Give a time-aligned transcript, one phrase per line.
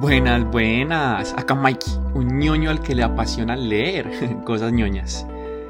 [0.00, 1.34] Buenas, buenas.
[1.34, 4.10] Acá Mikey, un ñoño al que le apasiona leer
[4.46, 5.26] cosas ñoñas.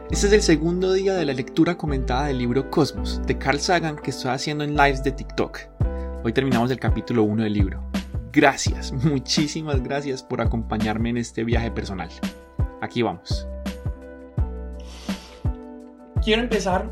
[0.08, 3.96] Este es el segundo día de la lectura comentada del libro Cosmos de Carl Sagan
[3.96, 5.58] que estoy haciendo en lives de TikTok.
[6.22, 7.82] Hoy terminamos el capítulo 1 del libro.
[8.32, 12.10] Gracias, muchísimas gracias por acompañarme en este viaje personal.
[12.80, 13.48] Aquí vamos.
[16.22, 16.88] Quiero empezar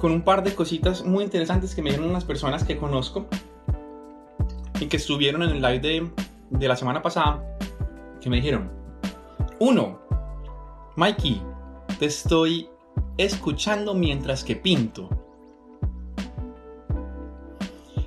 [0.00, 3.28] con un par de cositas muy interesantes que me dieron unas personas que conozco
[4.80, 6.10] y que estuvieron en el live de,
[6.52, 7.42] de la semana pasada
[8.20, 8.70] que me dijeron,
[9.58, 10.00] uno,
[10.96, 11.42] Mikey,
[11.98, 12.68] te estoy
[13.16, 15.08] escuchando mientras que pinto.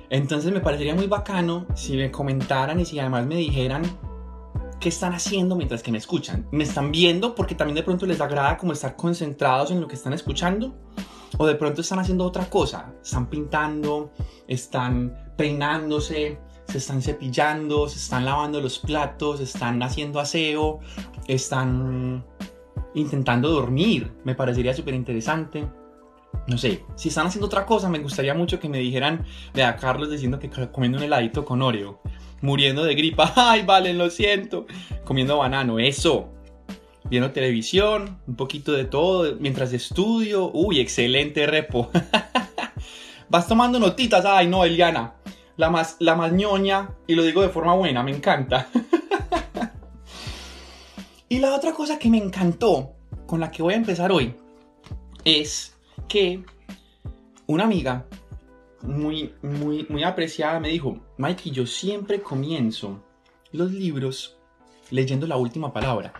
[0.08, 3.82] Entonces me parecería muy bacano si me comentaran y si además me dijeran
[4.78, 6.46] qué están haciendo mientras que me escuchan.
[6.52, 9.96] ¿Me están viendo porque también de pronto les agrada como estar concentrados en lo que
[9.96, 10.74] están escuchando?
[11.38, 12.94] ¿O de pronto están haciendo otra cosa?
[13.02, 14.12] Están pintando,
[14.46, 20.80] están peinándose, se están cepillando, se están lavando los platos, están haciendo aseo,
[21.28, 22.24] están
[22.94, 24.12] intentando dormir.
[24.24, 25.66] Me parecería súper interesante.
[26.46, 30.10] No sé, si están haciendo otra cosa, me gustaría mucho que me dijeran, vea, Carlos
[30.10, 32.00] diciendo que comiendo un heladito con Oreo,
[32.40, 34.66] muriendo de gripa, ay, vale, lo siento,
[35.04, 36.28] comiendo banano, eso,
[37.04, 41.90] viendo televisión, un poquito de todo, mientras estudio, uy, excelente repo.
[43.28, 45.14] Vas tomando notitas, ay, no, Eliana,
[45.56, 48.68] la más, la más ñoña, y lo digo de forma buena, me encanta.
[51.28, 52.92] y la otra cosa que me encantó,
[53.26, 54.34] con la que voy a empezar hoy,
[55.24, 55.76] es
[56.08, 56.44] que
[57.46, 58.06] una amiga
[58.82, 63.02] muy, muy, muy apreciada me dijo, Mikey, yo siempre comienzo
[63.52, 64.38] los libros
[64.90, 66.12] leyendo la última palabra.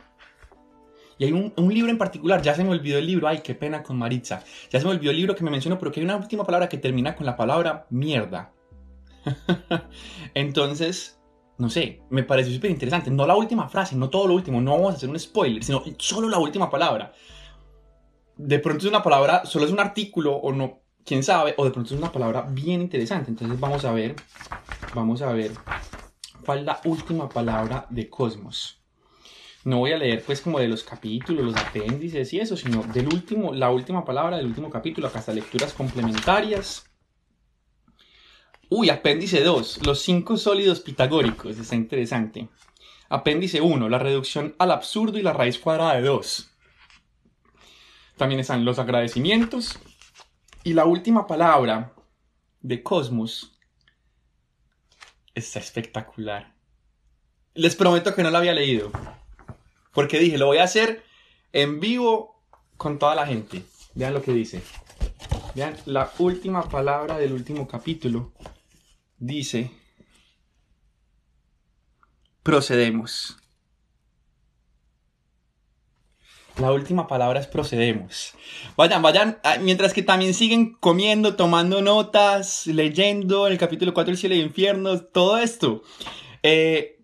[1.18, 3.54] Y hay un, un, libro en particular, ya se me olvidó el libro, ay, qué
[3.54, 4.42] pena con Maritza.
[4.70, 6.68] Ya se me olvidó el libro que me mencionó, pero que hay una última palabra
[6.68, 8.52] que termina con la palabra mierda.
[10.34, 11.20] Entonces,
[11.58, 13.10] no sé, me pareció súper interesante.
[13.10, 15.82] No la última frase, no todo lo último, no vamos a hacer un spoiler, sino
[15.98, 17.12] solo la última palabra.
[18.36, 21.70] De pronto es una palabra, solo es un artículo o no, quién sabe, o de
[21.70, 23.30] pronto es una palabra bien interesante.
[23.30, 24.14] Entonces vamos a ver,
[24.94, 25.52] vamos a ver
[26.44, 28.82] cuál es la última palabra de Cosmos.
[29.64, 33.06] No voy a leer pues como de los capítulos, los apéndices y eso, sino del
[33.08, 36.85] último, la última palabra del último capítulo, acá está lecturas complementarias.
[38.68, 42.48] Uy, apéndice 2, los cinco sólidos pitagóricos, está interesante.
[43.08, 46.50] Apéndice 1, la reducción al absurdo y la raíz cuadrada de 2.
[48.16, 49.78] También están los agradecimientos.
[50.64, 51.92] Y la última palabra
[52.60, 53.52] de Cosmos
[55.34, 56.54] está espectacular.
[57.54, 58.90] Les prometo que no la había leído.
[59.92, 61.04] Porque dije, lo voy a hacer
[61.52, 62.42] en vivo
[62.76, 63.62] con toda la gente.
[63.94, 64.60] Vean lo que dice.
[65.54, 68.32] Vean la última palabra del último capítulo.
[69.18, 69.70] Dice,
[72.42, 73.38] procedemos.
[76.58, 78.34] La última palabra es procedemos.
[78.76, 84.34] Vayan, vayan, mientras que también siguen comiendo, tomando notas, leyendo el capítulo 4 del cielo
[84.34, 85.82] y infierno, todo esto.
[86.42, 87.02] Eh,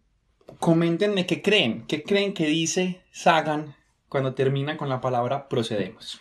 [0.59, 3.75] coméntenme qué creen, qué creen que dice Sagan
[4.09, 6.21] cuando termina con la palabra procedemos.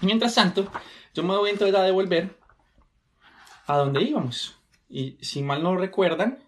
[0.00, 0.70] Mientras tanto,
[1.14, 2.38] yo me voy entonces a devolver
[3.66, 4.57] a donde íbamos.
[4.88, 6.38] Y si mal no recuerdan,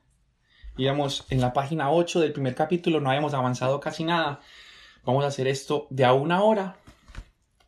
[0.76, 4.40] íbamos en la página 8 del primer capítulo, no habíamos avanzado casi nada.
[5.04, 6.78] Vamos a hacer esto de a una hora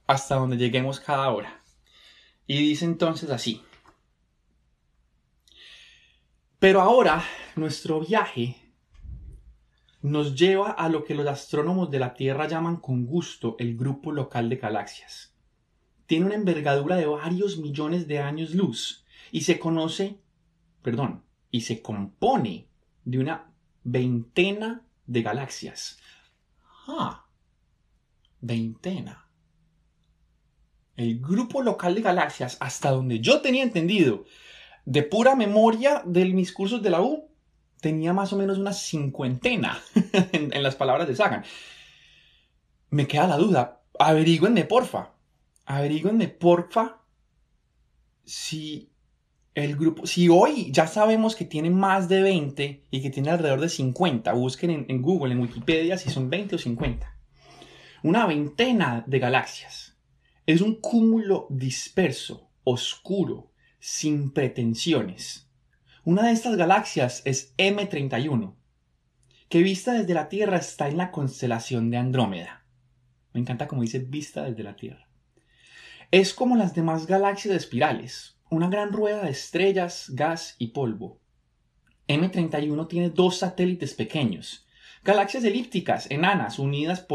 [0.07, 1.61] hasta donde lleguemos cada hora.
[2.47, 3.63] Y dice entonces así.
[6.59, 7.25] Pero ahora
[7.57, 8.57] nuestro viaje
[10.01, 14.13] nos lleva a lo que los astrónomos de la Tierra llaman con gusto el grupo
[14.13, 15.35] local de galaxias.
[16.07, 20.21] Tiene una envergadura de varios millones de años luz y se conoce,
[20.83, 22.67] perdón, y se compone
[23.05, 23.51] de una
[23.85, 25.99] veintena de galaxias.
[26.87, 27.27] Ah,
[28.41, 29.29] veintena.
[30.97, 34.25] El grupo local de galaxias, hasta donde yo tenía entendido,
[34.85, 37.29] de pura memoria de mis cursos de la U,
[37.81, 39.81] tenía más o menos una cincuentena
[40.33, 41.45] en, las palabras de Sagan.
[42.91, 43.83] Me queda la duda.
[43.99, 45.13] Averígüenme, porfa.
[45.67, 47.01] Averígüenme, porfa,
[48.25, 48.92] si
[49.55, 53.61] el grupo, si hoy ya sabemos que tiene más de 20 y que tiene alrededor
[53.61, 57.15] de 50, busquen en, Google, en Wikipedia, si son 20 o 50.
[58.03, 59.99] Una veintena de galaxias.
[60.47, 65.51] Es un cúmulo disperso, oscuro, sin pretensiones.
[66.05, 68.55] Una de estas galaxias es M31,
[69.49, 72.65] que vista desde la Tierra está en la constelación de Andrómeda.
[73.35, 75.09] Me encanta como dice vista desde la Tierra.
[76.11, 81.19] Es como las demás galaxias espirales, una gran rueda de estrellas, gas y polvo.
[82.07, 84.67] M31 tiene dos satélites pequeños,
[85.03, 87.07] galaxias elípticas enanas unidas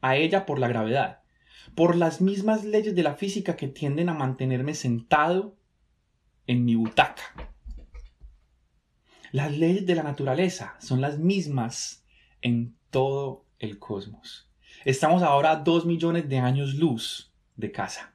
[0.00, 1.20] a ella por la gravedad,
[1.74, 5.56] por las mismas leyes de la física que tienden a mantenerme sentado
[6.46, 7.52] en mi butaca.
[9.30, 12.02] Las leyes de la naturaleza son las mismas
[12.40, 14.48] en todo el cosmos.
[14.86, 18.14] Estamos ahora a dos millones de años luz de casa.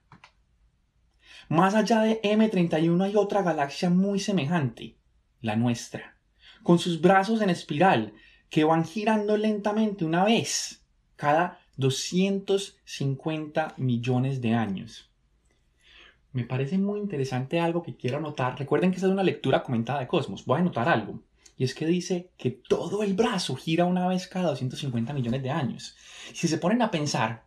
[1.50, 4.96] Más allá de M31 hay otra galaxia muy semejante,
[5.42, 6.18] la nuestra,
[6.64, 8.14] con sus brazos en espiral
[8.50, 10.84] que van girando lentamente una vez
[11.16, 15.10] cada 250 millones de años.
[16.32, 18.58] Me parece muy interesante algo que quiero anotar.
[18.58, 20.46] Recuerden que esta es una lectura comentada de Cosmos.
[20.46, 21.20] Voy a anotar algo.
[21.58, 25.52] Y es que dice que todo el brazo gira una vez cada 250 millones de
[25.52, 25.96] años.
[26.34, 27.46] Si se ponen a pensar,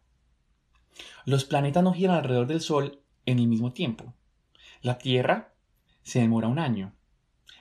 [1.24, 4.14] los planetas no giran alrededor del Sol en el mismo tiempo.
[4.80, 5.52] La Tierra
[6.02, 6.94] se demora un año.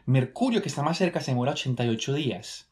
[0.05, 2.69] Mercurio, que está más cerca, se demora 88 días.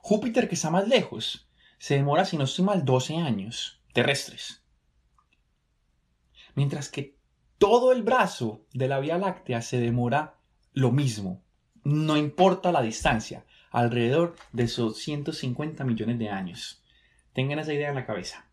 [0.00, 1.48] Júpiter, que está más lejos,
[1.78, 4.62] se demora, si no estoy mal, 12 años terrestres.
[6.54, 7.16] Mientras que
[7.58, 10.38] todo el brazo de la Vía Láctea se demora
[10.72, 11.42] lo mismo.
[11.84, 16.82] No importa la distancia, alrededor de esos 150 millones de años.
[17.32, 18.46] Tengan esa idea en la cabeza.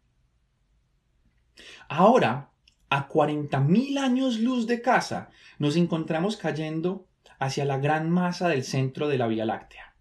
[1.87, 2.51] Ahora,
[2.89, 7.07] a 40.000 años luz de casa, nos encontramos cayendo
[7.37, 9.93] hacia la gran masa del centro de la Vía Láctea.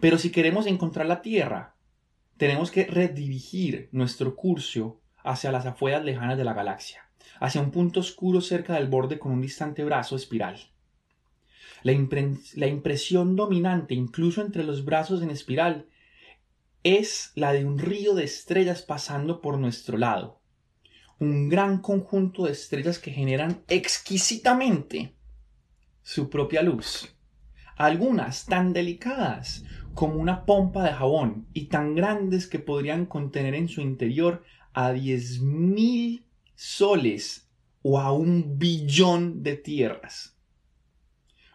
[0.00, 1.74] Pero si queremos encontrar la Tierra,
[2.36, 7.06] tenemos que redirigir nuestro curso hacia las afueras lejanas de la galaxia
[7.40, 10.70] hacia un punto oscuro cerca del borde con un distante brazo espiral.
[11.82, 11.92] La,
[12.54, 15.86] la impresión dominante, incluso entre los brazos en espiral,
[16.82, 20.40] es la de un río de estrellas pasando por nuestro lado.
[21.18, 25.14] Un gran conjunto de estrellas que generan exquisitamente
[26.02, 27.14] su propia luz.
[27.76, 29.64] Algunas tan delicadas
[29.94, 34.92] como una pompa de jabón y tan grandes que podrían contener en su interior a
[34.92, 37.48] diez mil soles
[37.82, 40.36] o a un billón de tierras.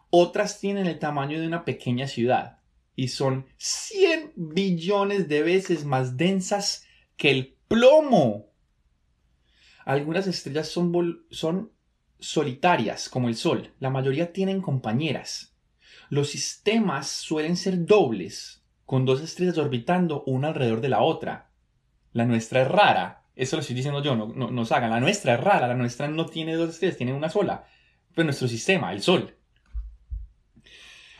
[0.10, 2.60] Otras tienen el tamaño de una pequeña ciudad
[2.96, 6.86] y son 100 billones de veces más densas
[7.18, 8.51] que el plomo.
[9.86, 11.72] Algunas estrellas son, son
[12.20, 13.74] solitarias, como el Sol.
[13.80, 15.56] La mayoría tienen compañeras.
[16.10, 21.52] Los sistemas suelen ser dobles, con dos estrellas orbitando una alrededor de la otra.
[22.14, 24.90] La nuestra es rara, eso lo estoy diciendo yo, no, no, nos hagan.
[24.90, 27.66] La nuestra es rara, la nuestra no tiene dos estrellas, tiene una sola.
[28.14, 29.36] Pero nuestro sistema, el Sol.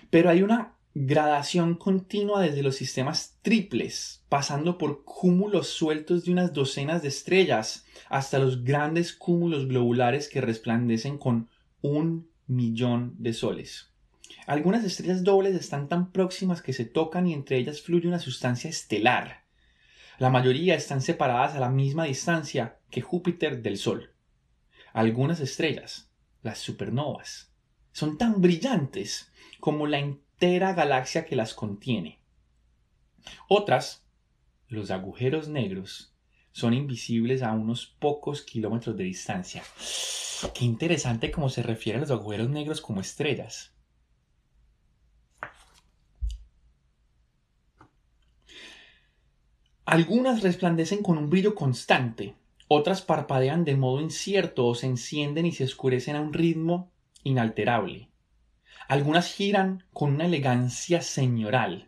[0.10, 6.54] Pero hay una gradación continua desde los sistemas triples, pasando por cúmulos sueltos de unas
[6.54, 11.50] docenas de estrellas, hasta los grandes cúmulos globulares que resplandecen con
[11.82, 13.90] un millón de soles.
[14.48, 18.70] Algunas estrellas dobles están tan próximas que se tocan y entre ellas fluye una sustancia
[18.70, 19.42] estelar
[20.22, 24.14] la mayoría están separadas a la misma distancia que Júpiter del Sol.
[24.94, 26.12] Algunas estrellas,
[26.44, 27.52] las supernovas,
[27.92, 29.98] son tan brillantes como la
[30.42, 32.20] entera galaxia que las contiene.
[33.48, 34.04] Otras,
[34.70, 36.16] los agujeros negros,
[36.52, 39.62] son invisibles a unos pocos kilómetros de distancia.
[40.56, 43.72] Qué interesante cómo se refiere a los agujeros negros como estrellas.
[49.86, 52.34] Algunas resplandecen con un brillo constante,
[52.68, 56.92] otras parpadean de modo incierto o se encienden y se oscurecen a un ritmo
[57.24, 58.11] inalterable.
[58.92, 61.88] Algunas giran con una elegancia señoral,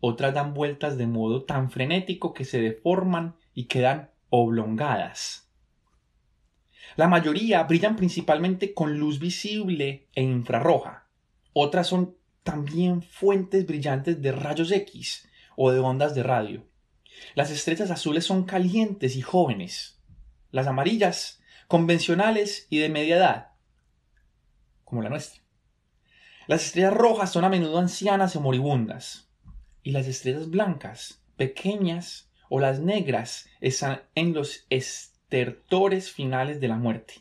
[0.00, 5.48] otras dan vueltas de modo tan frenético que se deforman y quedan oblongadas.
[6.96, 11.06] La mayoría brillan principalmente con luz visible e infrarroja.
[11.54, 16.66] Otras son también fuentes brillantes de rayos X o de ondas de radio.
[17.34, 20.02] Las estrellas azules son calientes y jóvenes.
[20.50, 23.52] Las amarillas, convencionales y de media edad,
[24.84, 25.41] como la nuestra.
[26.48, 29.28] Las estrellas rojas son a menudo ancianas o moribundas.
[29.82, 36.76] Y las estrellas blancas, pequeñas o las negras, están en los estertores finales de la
[36.76, 37.14] muerte.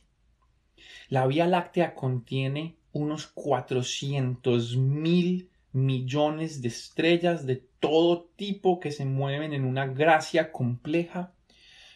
[1.07, 9.05] La Vía Láctea contiene unos 400 mil millones de estrellas de todo tipo que se
[9.05, 11.33] mueven en una gracia compleja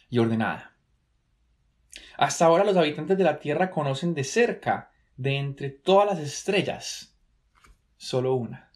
[0.08, 0.76] y ordenada.
[2.16, 7.15] Hasta ahora los habitantes de la Tierra conocen de cerca, de entre todas las estrellas,
[7.96, 8.70] solo una.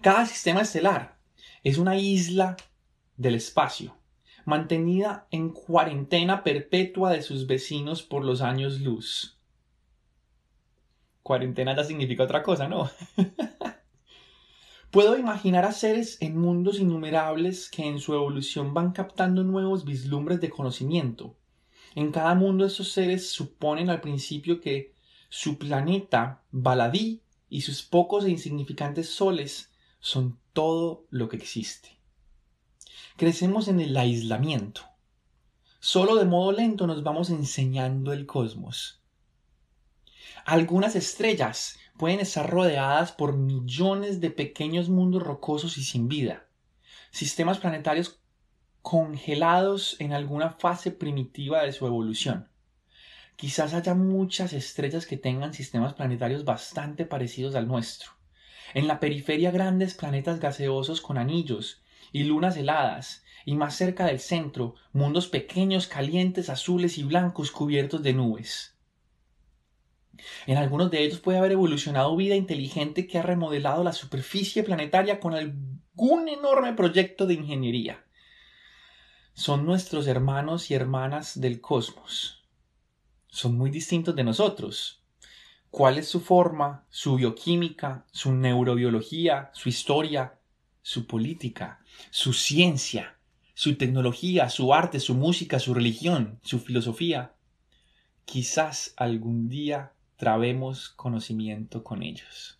[0.00, 1.18] Cada sistema estelar
[1.64, 2.56] es una isla
[3.16, 3.96] del espacio,
[4.44, 9.36] mantenida en cuarentena perpetua de sus vecinos por los años luz
[11.26, 12.88] cuarentena ya significa otra cosa, ¿no?
[14.92, 20.40] Puedo imaginar a seres en mundos innumerables que en su evolución van captando nuevos vislumbres
[20.40, 21.36] de conocimiento.
[21.96, 24.94] En cada mundo estos seres suponen al principio que
[25.28, 31.98] su planeta, Baladí, y sus pocos e insignificantes soles son todo lo que existe.
[33.16, 34.82] Crecemos en el aislamiento.
[35.80, 39.02] Solo de modo lento nos vamos enseñando el cosmos.
[40.44, 46.48] Algunas estrellas pueden estar rodeadas por millones de pequeños mundos rocosos y sin vida,
[47.10, 48.20] sistemas planetarios
[48.82, 52.48] congelados en alguna fase primitiva de su evolución.
[53.36, 58.12] Quizás haya muchas estrellas que tengan sistemas planetarios bastante parecidos al nuestro.
[58.74, 64.18] En la periferia grandes planetas gaseosos con anillos y lunas heladas, y más cerca del
[64.18, 68.76] centro, mundos pequeños, calientes, azules y blancos cubiertos de nubes.
[70.46, 75.20] En algunos de ellos puede haber evolucionado vida inteligente que ha remodelado la superficie planetaria
[75.20, 78.04] con algún enorme proyecto de ingeniería.
[79.34, 82.45] Son nuestros hermanos y hermanas del cosmos.
[83.36, 85.02] Son muy distintos de nosotros.
[85.70, 90.38] ¿Cuál es su forma, su bioquímica, su neurobiología, su historia,
[90.80, 93.18] su política, su ciencia,
[93.52, 97.34] su tecnología, su arte, su música, su religión, su filosofía?
[98.24, 102.58] Quizás algún día trabemos conocimiento con ellos.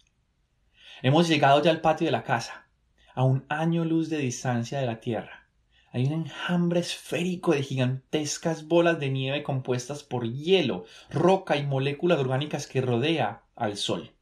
[1.01, 2.69] Hemos llegado ya al patio de la casa,
[3.15, 5.46] a un año luz de distancia de la Tierra.
[5.93, 12.19] Hay un enjambre esférico de gigantescas bolas de nieve compuestas por hielo, roca y moléculas
[12.19, 14.13] orgánicas que rodea al Sol.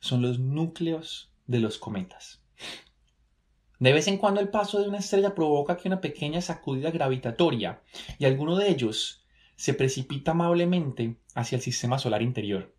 [0.00, 2.42] Son los núcleos de los cometas.
[3.78, 7.82] De vez en cuando el paso de una estrella provoca que una pequeña sacudida gravitatoria
[8.18, 9.24] y alguno de ellos
[9.56, 12.74] se precipita amablemente hacia el sistema solar interior.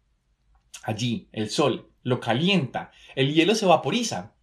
[0.84, 4.34] Allí, el Sol lo calienta, el hielo se vaporiza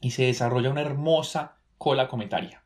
[0.00, 2.63] y se desarrolla una hermosa cola cometaria.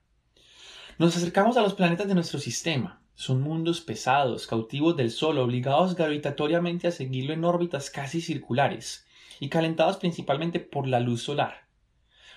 [0.98, 3.00] Nos acercamos a los planetas de nuestro sistema.
[3.14, 9.06] Son mundos pesados, cautivos del Sol, obligados gravitatoriamente a seguirlo en órbitas casi circulares
[9.38, 11.68] y calentados principalmente por la luz solar.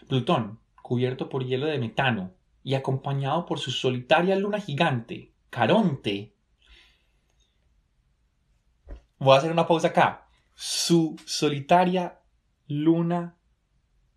[0.08, 6.34] Plutón, cubierto por hielo de metano y acompañado por su solitaria luna gigante, Caronte,
[9.18, 10.28] Voy a hacer una pausa acá.
[10.56, 12.20] Su solitaria
[12.68, 13.36] luna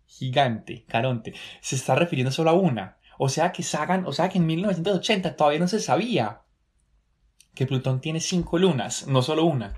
[0.07, 2.97] gigante, Caronte, se está refiriendo solo a una.
[3.17, 3.63] O sea que
[4.05, 6.41] o sea que en 1980 todavía no se sabía
[7.53, 9.73] que Plutón tiene cinco lunas, no solo una.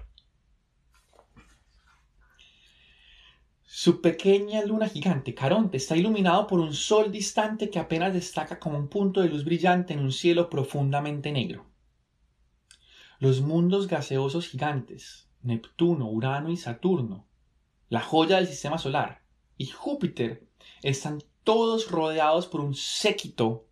[3.63, 8.77] Su pequeña luna gigante, Caronte, está iluminado por un sol distante que apenas destaca como
[8.77, 11.67] un punto de luz brillante en un cielo profundamente negro.
[13.19, 17.27] Los mundos gaseosos gigantes, Neptuno, Urano y Saturno,
[17.89, 19.21] la joya del sistema solar,
[19.57, 20.47] y Júpiter,
[20.81, 23.69] están todos rodeados por un séquito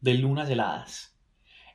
[0.00, 1.14] de lunas heladas.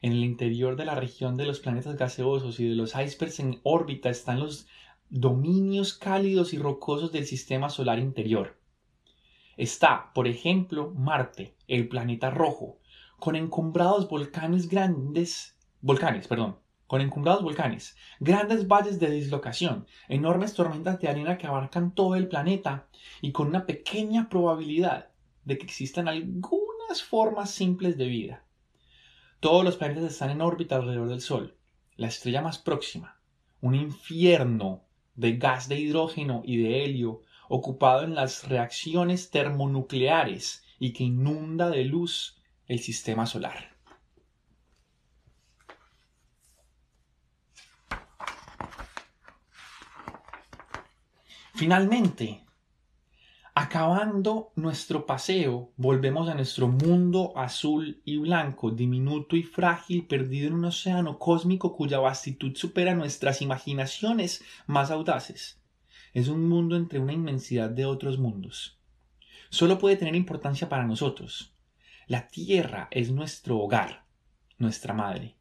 [0.01, 3.61] En el interior de la región de los planetas gaseosos y de los icebergs en
[3.61, 4.65] órbita están los
[5.11, 8.59] dominios cálidos y rocosos del sistema solar interior.
[9.55, 12.79] Está, por ejemplo, Marte, el planeta rojo,
[13.19, 16.57] con encumbrados volcanes grandes, volcanes, perdón,
[16.87, 22.27] con encumbrados volcanes, grandes valles de dislocación, enormes tormentas de arena que abarcan todo el
[22.27, 22.87] planeta
[23.21, 25.12] y con una pequeña probabilidad
[25.45, 28.43] de que existan algunas formas simples de vida.
[29.39, 31.57] Todos los planetas están en órbita alrededor del Sol,
[31.95, 33.19] la estrella más próxima,
[33.61, 34.83] un infierno
[35.15, 41.69] de gas de hidrógeno y de helio ocupado en las reacciones termonucleares y que inunda
[41.69, 43.73] de luz el sistema solar.
[51.55, 52.43] Finalmente,
[53.73, 60.53] acabando nuestro paseo, volvemos a nuestro mundo azul y blanco, diminuto y frágil, perdido en
[60.53, 65.59] un océano cósmico cuya vastitud supera nuestras imaginaciones más audaces.
[66.13, 68.77] Es un mundo entre una inmensidad de otros mundos.
[69.49, 71.55] Solo puede tener importancia para nosotros.
[72.05, 74.05] La Tierra es nuestro hogar,
[74.59, 75.35] nuestra madre.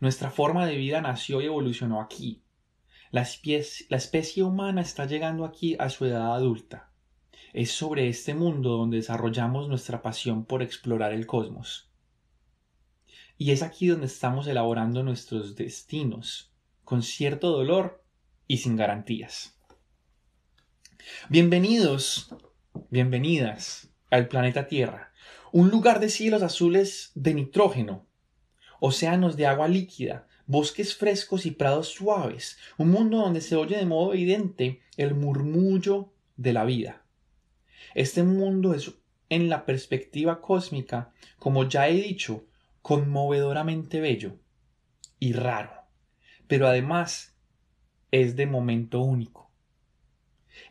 [0.00, 2.42] Nuestra forma de vida nació y evolucionó aquí,
[3.12, 6.87] la especie, humana está llegando aquí a su edad adulta.
[7.54, 11.88] Es sobre este mundo donde desarrollamos nuestra pasión por explorar el cosmos.
[13.38, 16.52] Y es aquí donde estamos elaborando nuestros destinos,
[16.84, 18.04] con cierto dolor
[18.46, 19.58] y sin garantías.
[21.30, 22.34] Bienvenidos,
[22.90, 25.12] bienvenidas al planeta Tierra,
[25.50, 28.04] un lugar de cielos azules de nitrógeno,
[28.78, 33.86] océanos de agua líquida, bosques frescos y prados suaves, un mundo donde se oye de
[33.86, 37.04] modo evidente el murmullo de la vida.
[37.98, 38.94] Este mundo es,
[39.28, 42.44] en la perspectiva cósmica, como ya he dicho,
[42.80, 44.36] conmovedoramente bello
[45.18, 45.72] y raro,
[46.46, 47.34] pero además
[48.12, 49.50] es de momento único.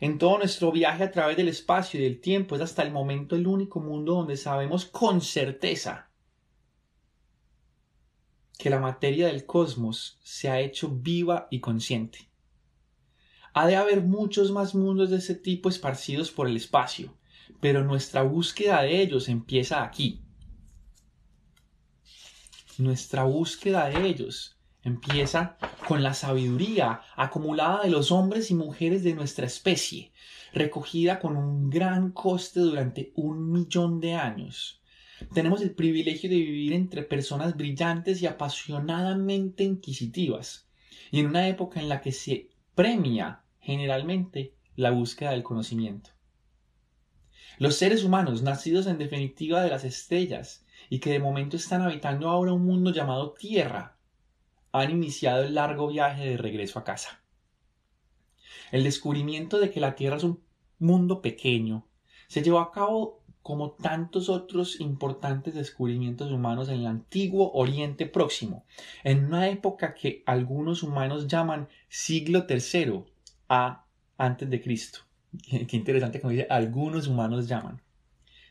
[0.00, 3.36] En todo nuestro viaje a través del espacio y del tiempo es hasta el momento
[3.36, 6.08] el único mundo donde sabemos con certeza
[8.58, 12.30] que la materia del cosmos se ha hecho viva y consciente.
[13.52, 17.17] Ha de haber muchos más mundos de ese tipo esparcidos por el espacio,
[17.60, 20.20] pero nuestra búsqueda de ellos empieza aquí.
[22.78, 29.14] Nuestra búsqueda de ellos empieza con la sabiduría acumulada de los hombres y mujeres de
[29.14, 30.12] nuestra especie,
[30.52, 34.80] recogida con un gran coste durante un millón de años.
[35.34, 40.68] Tenemos el privilegio de vivir entre personas brillantes y apasionadamente inquisitivas,
[41.10, 46.10] y en una época en la que se premia generalmente la búsqueda del conocimiento.
[47.58, 52.28] Los seres humanos, nacidos en definitiva de las estrellas, y que de momento están habitando
[52.28, 53.96] ahora un mundo llamado Tierra,
[54.72, 57.20] han iniciado el largo viaje de regreso a casa.
[58.70, 60.40] El descubrimiento de que la Tierra es un
[60.78, 61.88] mundo pequeño
[62.28, 68.66] se llevó a cabo como tantos otros importantes descubrimientos humanos en el antiguo Oriente Próximo,
[69.02, 73.04] en una época que algunos humanos llaman siglo III
[73.48, 73.86] a
[74.18, 75.07] antes de Cristo.
[75.46, 77.82] Qué interesante como dice algunos humanos llaman.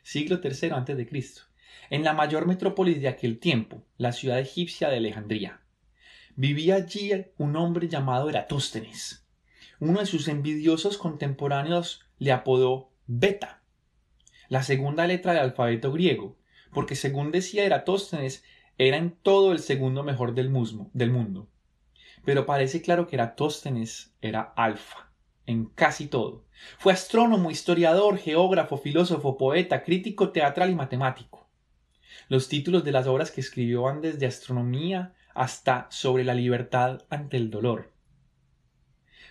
[0.04, 1.44] Siglo III Cristo.
[1.90, 5.62] En la mayor metrópolis de aquel tiempo, la ciudad egipcia de Alejandría.
[6.36, 9.26] Vivía allí un hombre llamado Eratóstenes.
[9.80, 13.62] Uno de sus envidiosos contemporáneos le apodó Beta,
[14.50, 16.38] la segunda letra del alfabeto griego,
[16.74, 18.44] porque según decía Eratóstenes,
[18.78, 20.52] era en todo el segundo mejor del,
[20.94, 21.48] del mundo.
[22.26, 25.07] Pero parece claro que Eratóstenes era alfa,
[25.48, 26.46] en casi todo.
[26.78, 31.50] Fue astrónomo, historiador, geógrafo, filósofo, poeta, crítico teatral y matemático.
[32.30, 37.38] Los títulos de las obras que escribió van desde astronomía hasta sobre la libertad ante
[37.38, 37.92] el dolor.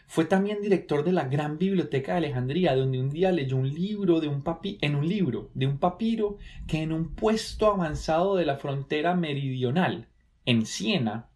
[0.08, 4.20] Fue también director de la gran biblioteca de Alejandría, donde un día leyó un libro
[4.20, 8.46] de un papi en un libro de un papiro que en un puesto avanzado de
[8.46, 10.06] la frontera meridional,
[10.44, 11.28] en Siena,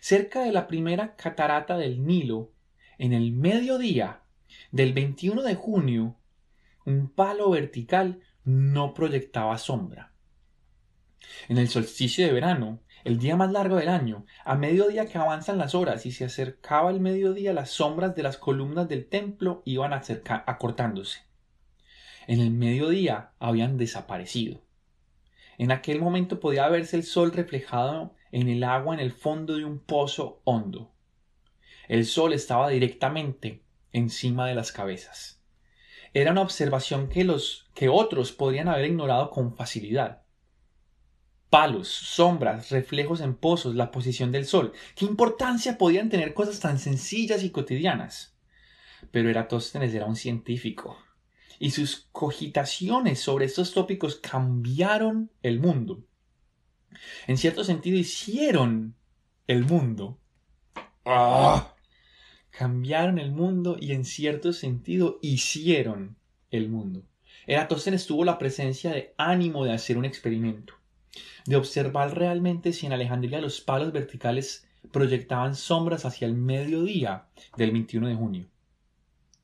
[0.00, 2.50] cerca de la primera catarata del Nilo,
[2.98, 4.22] en el mediodía
[4.70, 6.16] del 21 de junio,
[6.84, 10.12] un palo vertical no proyectaba sombra.
[11.48, 15.58] En el solsticio de verano, el día más largo del año, a mediodía que avanzan
[15.58, 19.92] las horas y se acercaba el mediodía, las sombras de las columnas del templo iban
[19.92, 21.20] acortándose.
[22.26, 24.62] En el mediodía habían desaparecido.
[25.58, 29.64] En aquel momento podía verse el sol reflejado en el agua en el fondo de
[29.64, 30.93] un pozo hondo.
[31.88, 35.40] El sol estaba directamente encima de las cabezas.
[36.12, 40.24] Era una observación que los que otros podrían haber ignorado con facilidad
[41.54, 44.72] palos, sombras, reflejos en pozos, la posición del sol.
[44.96, 48.34] ¿Qué importancia podían tener cosas tan sencillas y cotidianas?
[49.12, 50.98] Pero Eratóstenes era un científico
[51.60, 56.02] y sus cogitaciones sobre estos tópicos cambiaron el mundo.
[57.28, 58.96] En cierto sentido hicieron
[59.46, 60.18] el mundo.
[61.04, 61.73] ¡Ah!
[62.56, 66.16] Cambiaron el mundo y en cierto sentido hicieron
[66.50, 67.02] el mundo.
[67.46, 70.74] Eratóstenes tuvo la presencia de ánimo de hacer un experimento
[71.46, 77.72] de observar realmente si en Alejandría los palos verticales proyectaban sombras hacia el mediodía del
[77.72, 78.46] 21 de junio.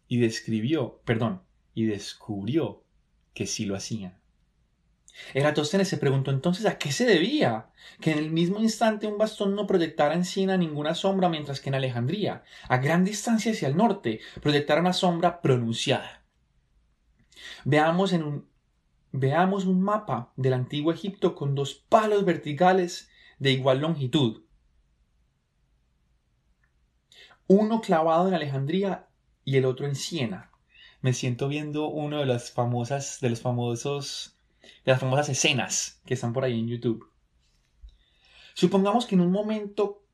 [0.08, 1.42] Y describió, perdón,
[1.74, 2.82] y descubrió
[3.34, 4.19] que sí lo hacían.
[5.35, 9.54] Eratóstenes se preguntó entonces a qué se debía que en el mismo instante un bastón
[9.54, 13.76] no proyectara en Siena ninguna sombra mientras que en Alejandría, a gran distancia hacia el
[13.76, 16.22] norte, proyectara una sombra pronunciada.
[17.64, 18.50] Veamos en un
[19.12, 24.44] Veamos un mapa del antiguo Egipto con dos palos verticales de igual longitud.
[27.48, 29.09] Uno clavado en Alejandría
[29.44, 30.52] y el otro en Siena.
[31.00, 34.38] Me siento viendo uno de las famosas, de los famosos,
[34.85, 37.11] de las famosas escenas que están por ahí en YouTube.
[38.54, 40.04] Supongamos que en un momento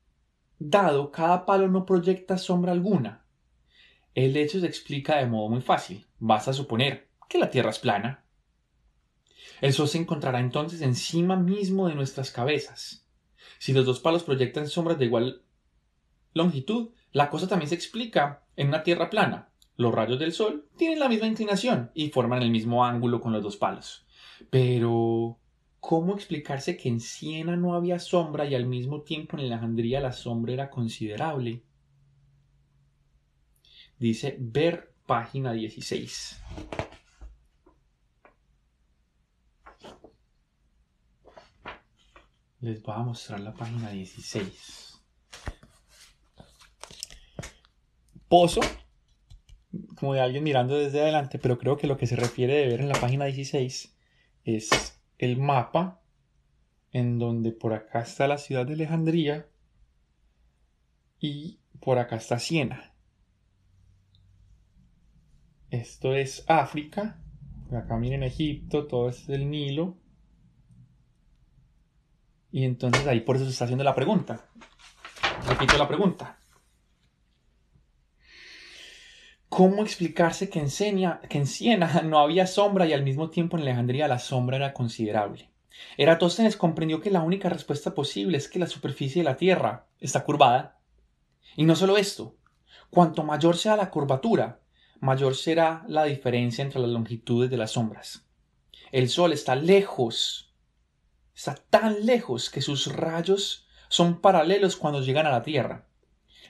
[0.59, 3.25] dado cada palo no proyecta sombra alguna.
[4.15, 6.07] El hecho se explica de modo muy fácil.
[6.19, 8.27] Basta suponer que la Tierra es plana
[9.61, 13.07] el sol se encontrará entonces encima mismo de nuestras cabezas.
[13.59, 15.41] Si los dos palos proyectan sombras de igual
[16.33, 19.49] longitud, la cosa también se explica en una tierra plana.
[19.75, 23.43] Los rayos del sol tienen la misma inclinación y forman el mismo ángulo con los
[23.43, 24.05] dos palos.
[24.49, 25.37] Pero,
[25.79, 30.11] ¿cómo explicarse que en Siena no había sombra y al mismo tiempo en Alejandría la
[30.11, 31.63] sombra era considerable?
[33.99, 36.41] Dice ver página 16.
[42.59, 45.01] Les voy a mostrar la página 16.
[48.27, 48.61] Pozo,
[49.95, 52.81] como de alguien mirando desde adelante, pero creo que lo que se refiere de ver
[52.81, 53.96] en la página 16
[54.47, 56.01] es el mapa
[56.91, 59.47] en donde por acá está la ciudad de Alejandría
[61.19, 62.93] y por acá está Siena.
[65.69, 67.19] Esto es África.
[67.71, 69.97] Acá miren Egipto, todo es el Nilo.
[72.49, 74.49] Y entonces ahí por eso se está haciendo la pregunta.
[75.45, 76.36] Repito la pregunta.
[79.57, 81.19] ¿Cómo explicarse que en, Siena
[82.03, 85.49] no había sombra y al mismo tiempo en Alejandría la sombra era considerable?
[85.97, 90.23] Eratóstenes comprendió que la única respuesta posible es que la superficie de la Tierra está
[90.23, 90.77] curvada.
[91.55, 92.35] Y no solo esto,
[92.91, 94.59] cuanto mayor sea la curvatura,
[94.99, 98.27] mayor será la diferencia entre las longitudes de las sombras.
[98.91, 100.53] El Sol está lejos,
[101.33, 105.86] está tan lejos que sus rayos son paralelos cuando llegan a la Tierra.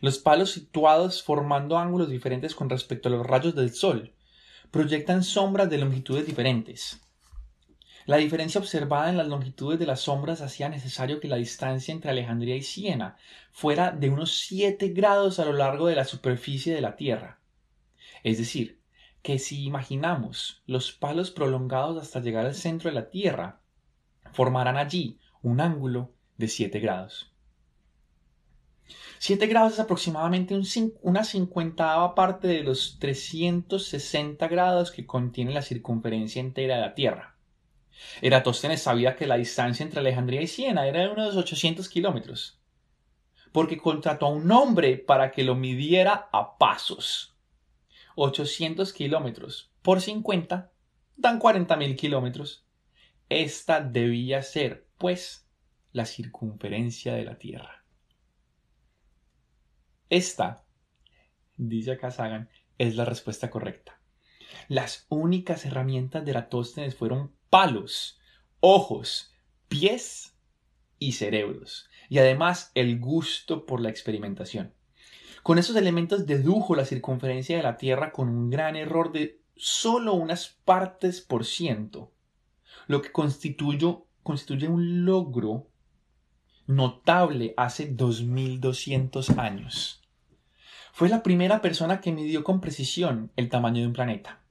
[0.02, 4.14] Los palos situados formando ángulos diferentes con respecto a los rayos del Sol
[4.72, 7.02] proyectan sombras de longitudes diferentes.
[8.06, 12.12] La diferencia observada en las longitudes de las sombras hacía necesario que la distancia entre
[12.12, 13.18] Alejandría y Siena
[13.52, 17.40] fuera de unos 7 grados a lo largo de la superficie de la Tierra.
[18.24, 18.80] Es decir,
[19.22, 23.60] que si imaginamos los palos prolongados hasta llegar al centro de la Tierra,
[24.32, 27.34] formarán allí un ángulo de 7 grados.
[29.20, 30.56] 7 grados es aproximadamente
[31.02, 37.36] una cincuentava parte de los 360 grados que contiene la circunferencia entera de la Tierra.
[38.22, 42.60] Eratóstenes sabía que la distancia entre Alejandría y Siena era de unos 800 kilómetros,
[43.52, 47.36] porque contrató a un hombre para que lo midiera a pasos.
[48.16, 50.72] 800 kilómetros por 50
[51.16, 52.66] dan 40.000 kilómetros.
[53.30, 55.48] Esta debía ser, pues,
[55.92, 57.77] la circunferencia de la Tierra.
[60.10, 60.64] Esta,
[61.58, 64.00] dice acá es la respuesta correcta.
[64.70, 68.20] Las únicas herramientas de Eratóstenes fueron palos,
[68.60, 69.34] ojos,
[69.68, 70.36] pies
[71.00, 74.74] y cerebros, y además el gusto por la experimentación.
[75.44, 80.14] Con esos elementos dedujo la circunferencia de la Tierra con un gran error de solo
[80.14, 82.14] unas partes por ciento,
[82.88, 85.67] lo que constituye un logro
[86.68, 90.04] notable hace 2200 años.
[90.92, 94.42] Fue la primera persona que midió con precisión el tamaño de un planeta.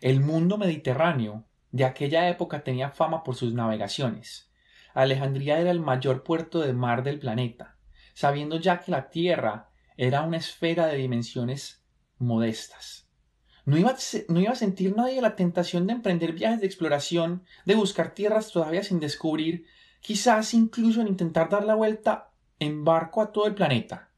[0.00, 4.50] El mundo mediterráneo de aquella época tenía fama por sus navegaciones.
[4.94, 7.76] Alejandría era el mayor puerto de mar del planeta,
[8.14, 11.82] sabiendo ya que la Tierra era una esfera de dimensiones
[12.18, 13.08] modestas.
[13.64, 13.96] No iba, a,
[14.28, 18.52] no iba a sentir nadie la tentación de emprender viajes de exploración, de buscar tierras
[18.52, 19.66] todavía sin descubrir,
[20.00, 24.10] quizás incluso en intentar dar la vuelta en barco a todo el planeta.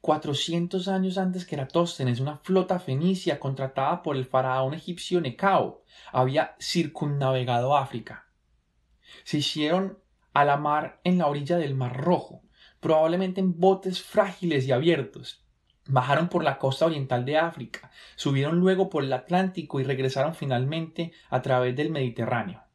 [0.00, 6.54] 400 años antes que Eratóstenes, una flota fenicia contratada por el faraón egipcio Necao había
[6.60, 8.26] circunnavegado África.
[9.24, 9.98] Se hicieron
[10.32, 12.42] a la mar en la orilla del Mar Rojo,
[12.78, 15.44] probablemente en botes frágiles y abiertos.
[15.88, 21.12] Bajaron por la costa oriental de África, subieron luego por el Atlántico y regresaron finalmente
[21.30, 22.65] a través del Mediterráneo.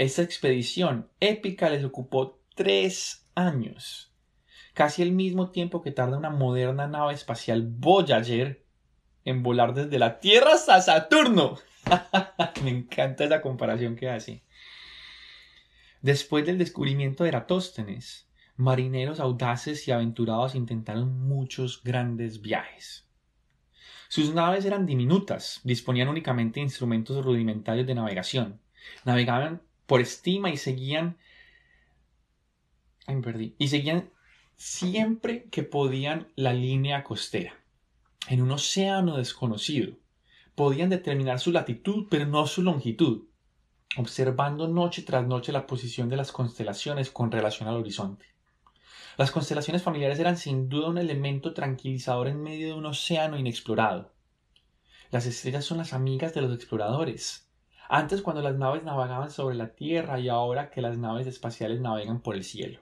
[0.00, 4.10] Esta expedición épica les ocupó tres años
[4.72, 8.64] casi el mismo tiempo que tarda una moderna nave espacial Voyager
[9.26, 11.58] en volar desde la Tierra hasta Saturno.
[12.64, 14.42] Me encanta esa comparación que hace.
[16.00, 23.06] Después del descubrimiento de Eratóstenes, marineros audaces y aventurados intentaron muchos grandes viajes.
[24.08, 28.62] Sus naves eran diminutas, disponían únicamente de instrumentos rudimentarios de navegación.
[29.04, 29.60] Navegaban
[29.90, 31.16] por estima y seguían.
[33.58, 34.10] Y seguían
[34.54, 37.54] siempre que podían la línea costera.
[38.28, 39.96] En un océano desconocido,
[40.54, 43.24] podían determinar su latitud pero no su longitud,
[43.96, 48.26] observando noche tras noche la posición de las constelaciones con relación al horizonte.
[49.16, 54.12] Las constelaciones familiares eran sin duda un elemento tranquilizador en medio de un océano inexplorado.
[55.10, 57.49] Las estrellas son las amigas de los exploradores.
[57.92, 62.20] Antes cuando las naves navegaban sobre la Tierra y ahora que las naves espaciales navegan
[62.20, 62.78] por el cielo.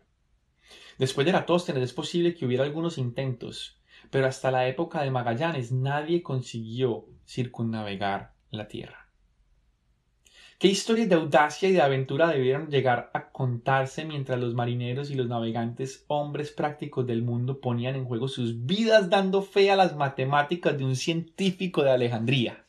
[0.98, 5.72] Después de Eratóstenes es posible que hubiera algunos intentos, pero hasta la época de Magallanes
[5.72, 9.08] nadie consiguió circunnavegar la Tierra.
[10.58, 15.14] ¿Qué historias de audacia y de aventura debieron llegar a contarse mientras los marineros y
[15.14, 19.96] los navegantes, hombres prácticos del mundo, ponían en juego sus vidas dando fe a las
[19.96, 22.67] matemáticas de un científico de Alejandría?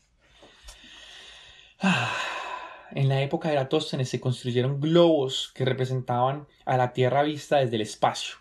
[1.82, 2.13] Ah,
[2.92, 7.78] en la época de Eratóstenes se construyeron globos que representaban a la Tierra vista desde
[7.78, 8.36] el espacio.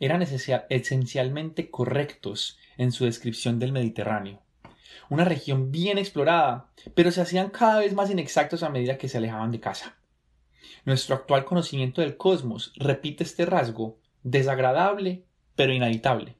[0.00, 4.42] Eran esencialmente correctos en su descripción del Mediterráneo.
[5.08, 9.18] Una región bien explorada, pero se hacían cada vez más inexactos a medida que se
[9.18, 9.96] alejaban de casa.
[10.84, 15.22] Nuestro actual conocimiento del cosmos repite este rasgo, desagradable
[15.54, 16.34] pero inhabitable.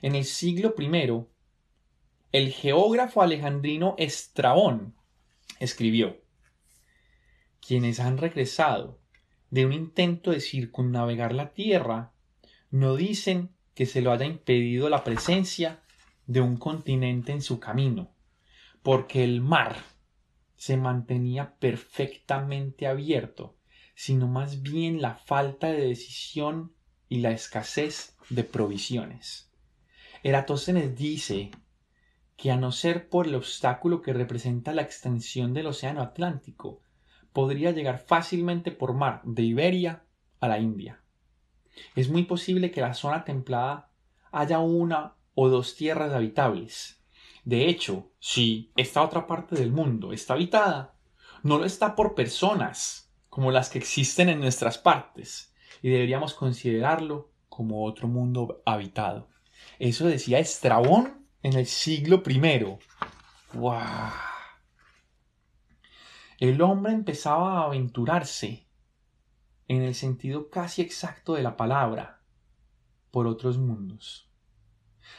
[0.00, 1.24] En el siglo I,
[2.30, 4.95] el geógrafo alejandrino Estrabón
[5.60, 6.20] escribió
[7.60, 9.00] Quienes han regresado
[9.50, 12.12] de un intento de circunnavegar la Tierra
[12.70, 15.82] no dicen que se lo haya impedido la presencia
[16.26, 18.14] de un continente en su camino,
[18.82, 19.76] porque el mar
[20.56, 23.56] se mantenía perfectamente abierto,
[23.94, 26.72] sino más bien la falta de decisión
[27.08, 29.50] y la escasez de provisiones.
[30.22, 31.50] Eratóstenes dice
[32.36, 36.80] que a no ser por el obstáculo que representa la extensión del Océano Atlántico,
[37.32, 40.04] podría llegar fácilmente por mar de Iberia
[40.40, 41.00] a la India.
[41.94, 43.90] Es muy posible que la zona templada
[44.32, 47.02] haya una o dos tierras habitables.
[47.44, 50.94] De hecho, si esta otra parte del mundo está habitada,
[51.42, 57.30] no lo está por personas como las que existen en nuestras partes, y deberíamos considerarlo
[57.48, 59.28] como otro mundo habitado.
[59.78, 62.40] Eso decía Estrabón en el siglo I.
[63.54, 63.78] ¡Wow!
[66.40, 68.66] El hombre empezaba a aventurarse,
[69.68, 72.20] en el sentido casi exacto de la palabra,
[73.12, 74.28] por otros mundos.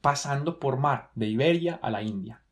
[0.00, 2.44] pasando por mar de Iberia a la India.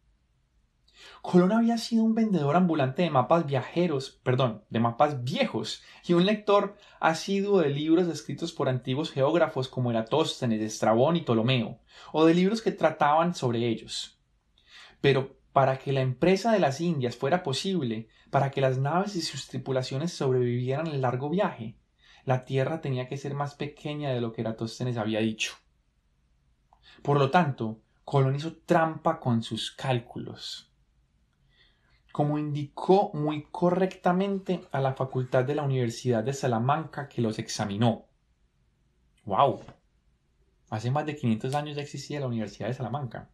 [1.23, 6.27] Colón había sido un vendedor ambulante de mapas viajeros, perdón, de mapas viejos, y un
[6.27, 11.79] lector asiduo de libros escritos por antiguos geógrafos como Eratóstenes, Estrabón y Ptolomeo,
[12.13, 14.19] o de libros que trataban sobre ellos.
[15.01, 19.23] Pero para que la empresa de las Indias fuera posible, para que las naves y
[19.23, 21.77] sus tripulaciones sobrevivieran el largo viaje,
[22.25, 25.55] la Tierra tenía que ser más pequeña de lo que Eratóstenes había dicho.
[27.03, 30.67] Por lo tanto, Colón hizo trampa con sus cálculos
[32.17, 38.07] como indicó muy correctamente a la facultad de la Universidad de Salamanca que los examinó.
[39.27, 39.61] ¡Wow!
[40.69, 43.31] Hace más de 500 años ya existía la Universidad de Salamanca.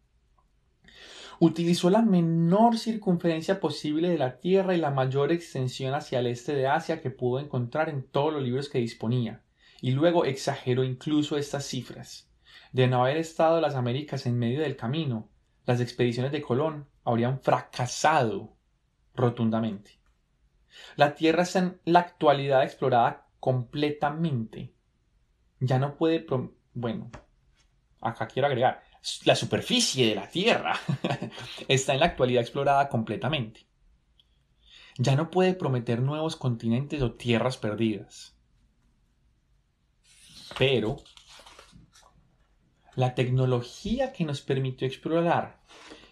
[1.38, 6.54] Utilizó la menor circunferencia posible de la Tierra y la mayor extensión hacia el este
[6.54, 9.42] de Asia que pudo encontrar en todos los libros que disponía,
[9.80, 12.28] y luego exageró incluso estas cifras.
[12.72, 15.28] De no haber estado las Américas en medio del camino,
[15.66, 18.52] las expediciones de Colón habrían fracasado
[19.14, 19.98] rotundamente.
[20.96, 24.72] La Tierra está en la actualidad explorada completamente.
[25.60, 26.26] Ya no puede...
[26.74, 27.10] Bueno,
[28.02, 28.82] acá quiero agregar,
[29.24, 30.78] la superficie de la Tierra
[31.68, 33.66] está en la actualidad explorada completamente.
[34.98, 38.36] Ya no puede prometer nuevos continentes o tierras perdidas.
[40.58, 40.98] Pero
[42.94, 45.62] la tecnología que nos permitió explorar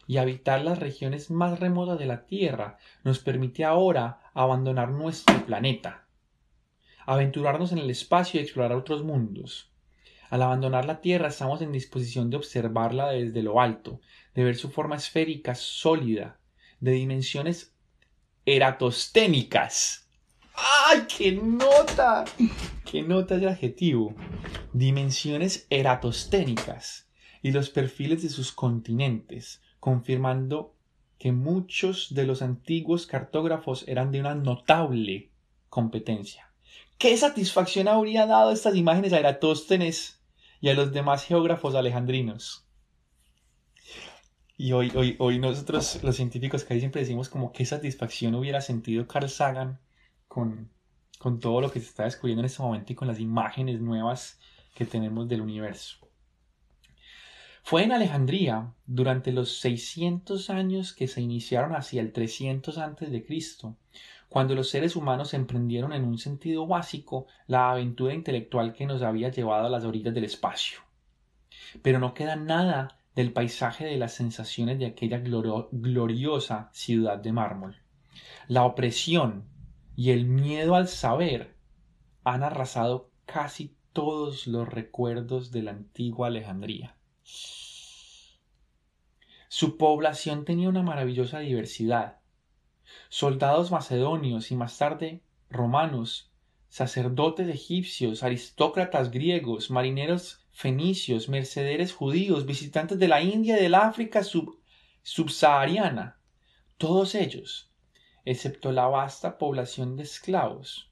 [0.07, 6.07] y habitar las regiones más remotas de la Tierra nos permite ahora abandonar nuestro planeta,
[7.07, 9.70] aventurarnos en el espacio y explorar otros mundos.
[10.31, 14.01] Al abandonar la Tierra estamos en disposición de observarla desde lo alto,
[14.33, 16.39] de ver su forma esférica sólida,
[16.79, 17.75] de dimensiones
[18.47, 20.09] eratosténicas.
[20.55, 22.25] ¡Ay, qué nota!
[22.85, 24.15] ¡Qué nota de adjetivo!
[24.73, 27.09] Dimensiones eratosténicas
[27.43, 30.77] y los perfiles de sus continentes, confirmando
[31.19, 35.33] que muchos de los antiguos cartógrafos eran de una notable
[35.69, 36.53] competencia.
[36.99, 40.20] ¿Qué satisfacción habría dado estas imágenes a Eratóstenes
[40.61, 42.67] y a los demás geógrafos alejandrinos?
[44.57, 49.07] Y hoy, hoy, hoy nosotros, los científicos, que siempre decimos como qué satisfacción hubiera sentido
[49.07, 49.81] Carl Sagan
[50.29, 50.71] con,
[51.19, 54.39] con todo lo que se está descubriendo en este momento y con las imágenes nuevas
[54.75, 55.97] que tenemos del universo.
[57.63, 63.25] Fue en Alejandría, durante los 600 años que se iniciaron hacia el 300 a.C.,
[64.31, 69.29] cuando los seres humanos emprendieron en un sentido básico la aventura intelectual que nos había
[69.29, 70.79] llevado a las orillas del espacio.
[71.83, 77.77] Pero no queda nada del paisaje de las sensaciones de aquella gloriosa ciudad de mármol.
[78.47, 79.49] La opresión
[79.97, 81.57] y el miedo al saber
[82.23, 86.95] han arrasado casi todos los recuerdos de la antigua Alejandría.
[89.49, 92.20] Su población tenía una maravillosa diversidad.
[93.09, 96.31] Soldados macedonios y más tarde romanos,
[96.69, 104.23] sacerdotes egipcios, aristócratas griegos, marineros fenicios, mercaderes judíos, visitantes de la India y del África
[105.03, 106.19] subsahariana,
[106.79, 107.71] todos ellos,
[108.25, 110.91] excepto la vasta población de esclavos,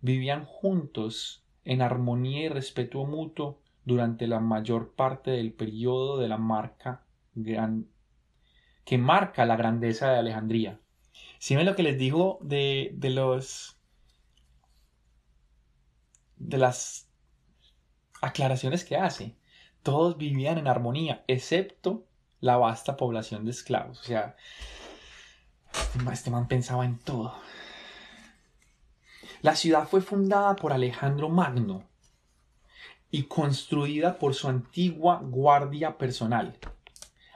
[0.00, 6.38] vivían juntos en armonía y respeto mutuo durante la mayor parte del periodo de la
[6.38, 7.04] marca
[8.84, 10.80] que marca la grandeza de Alejandría.
[11.38, 13.76] Si ven lo que les digo de, de los
[16.36, 17.08] de las
[18.20, 19.36] aclaraciones que hace.
[19.82, 22.06] Todos vivían en armonía, excepto
[22.40, 24.00] la vasta población de esclavos.
[24.00, 24.36] O sea,
[26.12, 27.34] este man pensaba en todo.
[29.42, 31.84] La ciudad fue fundada por Alejandro Magno
[33.10, 36.58] y construida por su antigua guardia personal.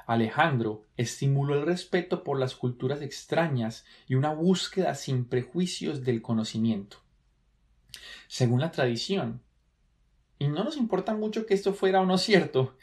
[0.07, 6.99] Alejandro estimuló el respeto por las culturas extrañas y una búsqueda sin prejuicios del conocimiento.
[8.29, 9.42] Según la tradición,
[10.38, 12.77] y no nos importa mucho que esto fuera o no cierto,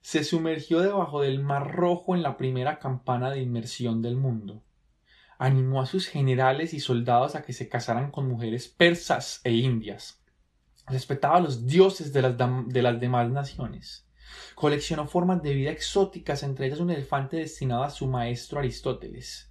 [0.00, 4.62] se sumergió debajo del Mar Rojo en la primera campana de inmersión del mundo.
[5.38, 10.20] Animó a sus generales y soldados a que se casaran con mujeres persas e indias.
[10.86, 14.03] Respetaba a los dioses de las, de las demás naciones.
[14.54, 19.50] Coleccionó formas de vida exóticas, entre ellas un elefante destinado a su maestro Aristóteles.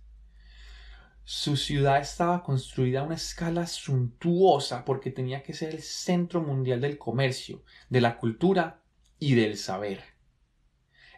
[1.26, 6.82] Su ciudad estaba construida a una escala suntuosa porque tenía que ser el centro mundial
[6.82, 8.82] del comercio, de la cultura
[9.20, 10.04] y del saber.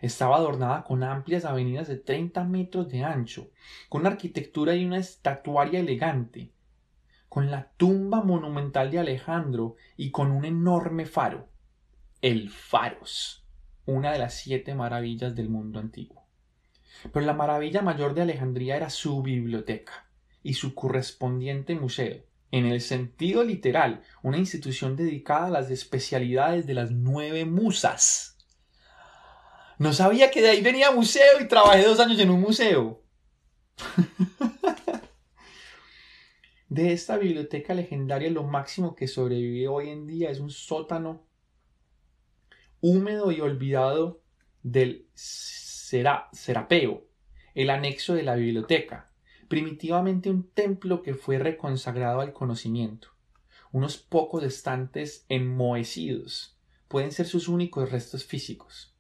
[0.02, 3.50] Estaba adornada con amplias avenidas de 30 metros de ancho,
[3.89, 6.52] con una arquitectura y una estatuaria elegante,
[7.28, 11.50] con la tumba monumental de Alejandro y con un enorme faro,
[12.22, 13.44] el Faros,
[13.86, 16.26] una de las siete maravillas del mundo antiguo.
[17.12, 20.08] Pero la maravilla mayor de Alejandría era su biblioteca
[20.43, 26.74] y su correspondiente museo, en el sentido literal, una institución dedicada a las especialidades de
[26.74, 28.38] las nueve musas.
[29.78, 33.02] No sabía que de ahí venía museo y trabajé dos años en un museo.
[36.69, 41.26] de esta biblioteca legendaria lo máximo que sobrevive hoy en día es un sótano
[42.88, 44.21] húmedo y olvidado
[44.62, 47.08] del será, Serapeo,
[47.56, 49.10] el anexo de la biblioteca,
[49.48, 53.08] primitivamente un templo que fue reconsagrado al conocimiento.
[53.71, 58.95] Unos pocos estantes enmohecidos pueden ser sus únicos restos físicos.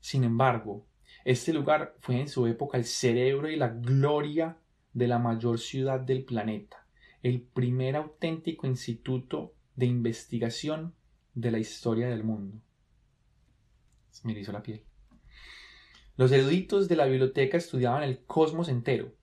[0.00, 0.84] Sin embargo,
[1.24, 4.58] este lugar fue en su época el cerebro y la gloria
[4.94, 6.88] de la mayor ciudad del planeta,
[7.22, 10.92] el primer auténtico instituto de investigación
[11.34, 12.60] de la historia del mundo.
[14.24, 14.84] Me hizo la piel.
[16.16, 19.14] Los eruditos de la biblioteca estudiaban el cosmos entero.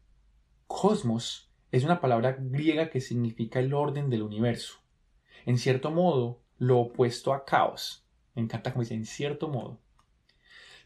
[0.68, 4.76] Cosmos es una palabra griega que significa el orden del universo.
[5.46, 8.06] En cierto modo, lo opuesto a caos.
[8.34, 9.80] Me encanta como dice, en cierto modo.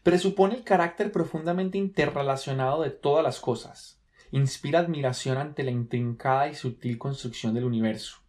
[0.02, 4.00] Presupone el carácter profundamente interrelacionado de todas las cosas.
[4.32, 8.19] Inspira admiración ante la intrincada y sutil construcción del universo.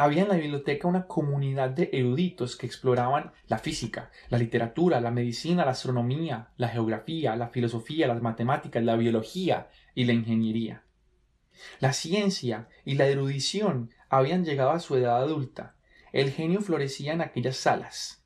[0.00, 5.10] Había en la biblioteca una comunidad de eruditos que exploraban la física, la literatura, la
[5.10, 10.84] medicina, la astronomía, la geografía, la filosofía, las matemáticas, la biología y la ingeniería.
[11.80, 15.74] La ciencia y la erudición habían llegado a su edad adulta.
[16.12, 18.22] El genio florecía en aquellas salas.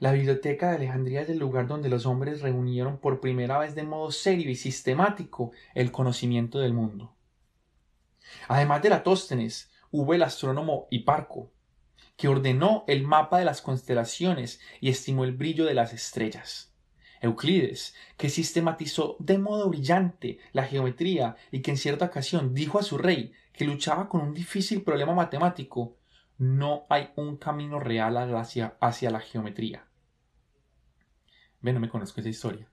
[0.00, 3.82] La biblioteca de Alejandría es el lugar donde los hombres reunieron por primera vez de
[3.82, 7.14] modo serio y sistemático el conocimiento del mundo.
[8.46, 11.50] Además de Eratóstenes, hubo el astrónomo Hiparco,
[12.16, 16.74] que ordenó el mapa de las constelaciones y estimó el brillo de las estrellas.
[17.20, 22.82] Euclides, que sistematizó de modo brillante la geometría y que en cierta ocasión dijo a
[22.82, 25.96] su rey que luchaba con un difícil problema matemático,
[26.38, 28.76] no hay un camino real hacia,
[29.10, 29.86] la geometría.
[31.60, 32.68] Ven, no me conozco esa historia.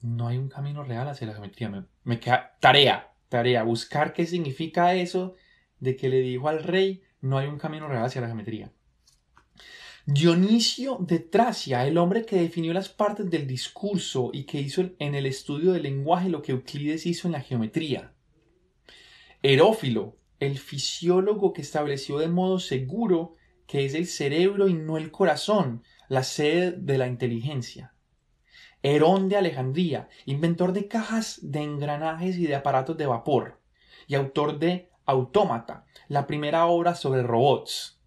[0.00, 1.68] No hay un camino real hacia la geometría.
[1.68, 5.34] Me, me queda tarea, tarea, buscar qué significa eso
[5.80, 8.72] de que le dijo al rey, no hay un camino real hacia la geometría.
[10.06, 15.14] Dionisio de Tracia, el hombre que definió las partes del discurso y que hizo en
[15.14, 18.14] el estudio del lenguaje lo que Euclides hizo en la geometría.
[19.42, 23.34] Herófilo, el fisiólogo que estableció de modo seguro
[23.66, 27.92] que es el cerebro y no el corazón la sede de la inteligencia.
[28.82, 33.60] Herón de Alejandría, inventor de cajas de engranajes y de aparatos de vapor,
[34.06, 37.98] y autor de Autómata, la primera obra sobre robots.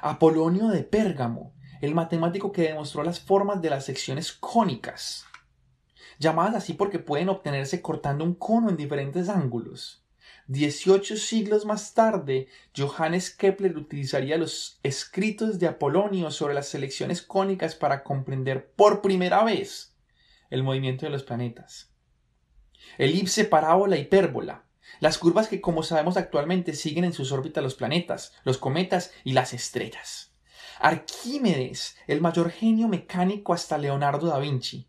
[0.00, 5.26] Apolonio de Pérgamo, el matemático que demostró las formas de las secciones cónicas,
[6.18, 10.05] llamadas así porque pueden obtenerse cortando un cono en diferentes ángulos.
[10.48, 17.74] Dieciocho siglos más tarde, Johannes Kepler utilizaría los escritos de Apolonio sobre las selecciones cónicas
[17.74, 19.96] para comprender por primera vez
[20.50, 21.90] el movimiento de los planetas.
[22.96, 24.64] Elipse, parábola, hipérbola,
[25.00, 29.32] las curvas que como sabemos actualmente siguen en sus órbitas los planetas, los cometas y
[29.32, 30.32] las estrellas.
[30.78, 34.86] Arquímedes, el mayor genio mecánico hasta Leonardo da Vinci.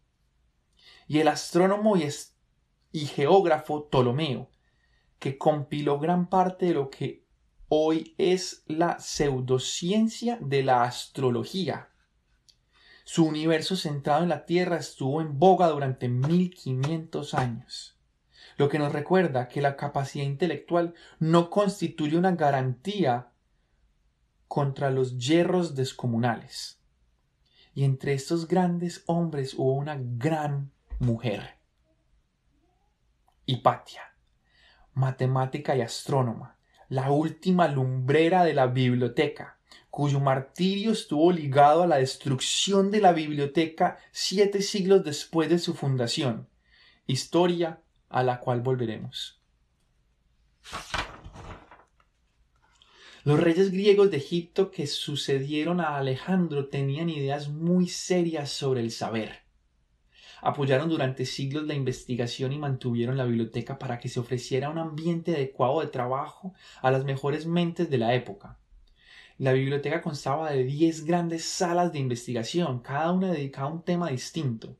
[1.07, 2.07] Y el astrónomo y,
[2.91, 4.51] y geógrafo Ptolomeo,
[5.19, 7.23] que compiló gran parte de lo que
[7.69, 11.89] hoy es la pseudociencia de la astrología.
[13.03, 17.97] Su universo centrado en la Tierra estuvo en boga durante 1500 años
[18.57, 23.31] lo que nos recuerda que la capacidad intelectual no constituye una garantía
[24.47, 26.81] contra los hierros descomunales.
[27.75, 31.57] Y entre estos grandes hombres hubo una gran mujer,
[33.45, 34.01] Hipatia,
[34.97, 36.57] matemática y astrónoma,
[36.89, 39.59] la última lumbrera de la biblioteca,
[39.91, 45.75] cuyo martirio estuvo ligado a la destrucción de la biblioteca siete siglos después de su
[45.75, 46.49] fundación.
[47.05, 47.79] Historia
[48.09, 49.39] a la cual volveremos.
[53.23, 58.89] Los reyes griegos de Egipto que sucedieron a Alejandro tenían ideas muy serias sobre el
[58.89, 59.46] saber.
[60.41, 65.35] Apoyaron durante siglos la investigación y mantuvieron la biblioteca para que se ofreciera un ambiente
[65.35, 68.57] adecuado de trabajo a las mejores mentes de la época.
[69.37, 74.09] La biblioteca constaba de diez grandes salas de investigación, cada una dedicada a un tema
[74.09, 74.75] distinto.